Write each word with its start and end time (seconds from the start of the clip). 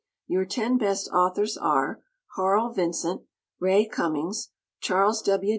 Your 0.25 0.45
ten 0.45 0.79
best 0.79 1.09
authors 1.09 1.55
are: 1.57 2.01
Harl 2.35 2.73
Vincent, 2.73 3.21
Ray 3.59 3.85
Cummings, 3.85 4.49
Charles 4.79 5.21
W. 5.21 5.49